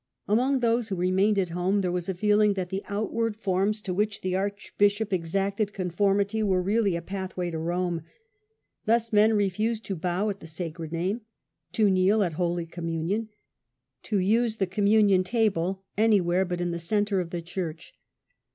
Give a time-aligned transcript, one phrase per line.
[0.27, 3.93] Among tKose who remained at home, there was a feeling that the outward forms, to
[3.93, 8.01] which the Archbishop exacted conformity, were really a pathway to Rome.
[8.85, 11.21] Thus men refused to bow at the Sacred Name,
[11.73, 13.29] to kneel at Holy Communion,
[14.01, 17.93] to use the Communion Table anywhere but in the centre of the church.